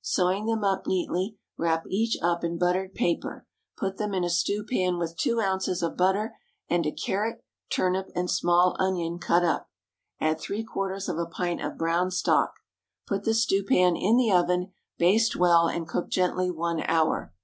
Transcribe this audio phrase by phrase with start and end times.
[0.00, 3.44] Sewing them up neatly, wrap each up in buttered paper;
[3.76, 6.36] put them in a stewpan with two ounces of butter
[6.68, 9.68] and a carrot, turnip, and small onion cut up;
[10.20, 12.52] add three quarters of a pint of brown stock.
[13.08, 17.34] Put the stewpan in the oven, baste well, and cook gently one hour.